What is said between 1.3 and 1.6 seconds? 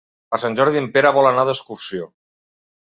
anar